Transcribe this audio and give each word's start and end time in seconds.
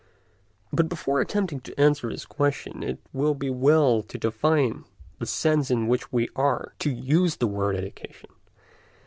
But 0.73 0.89
before 0.89 1.21
attempting 1.21 1.59
to 1.59 1.79
answer 1.79 2.09
this 2.09 2.25
question 2.25 2.81
it 2.81 2.97
will 3.13 3.35
be 3.35 3.51
well 3.51 4.01
to 4.01 4.17
define 4.17 4.83
the 5.19 5.27
sense 5.27 5.69
in 5.69 5.87
which 5.87 6.11
we 6.11 6.27
are 6.35 6.73
to 6.79 6.89
use 6.91 7.35
the 7.35 7.45
word 7.45 7.75
"education." 7.75 8.31